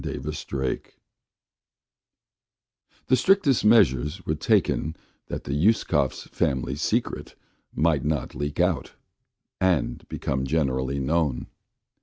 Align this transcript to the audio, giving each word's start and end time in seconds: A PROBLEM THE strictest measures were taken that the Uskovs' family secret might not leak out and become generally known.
A 0.03 0.17
PROBLEM 0.19 0.79
THE 3.05 3.15
strictest 3.15 3.63
measures 3.63 4.25
were 4.25 4.33
taken 4.33 4.95
that 5.27 5.43
the 5.43 5.53
Uskovs' 5.53 6.27
family 6.31 6.75
secret 6.75 7.35
might 7.71 8.03
not 8.03 8.33
leak 8.33 8.59
out 8.59 8.93
and 9.59 10.03
become 10.09 10.43
generally 10.47 10.97
known. 10.97 11.45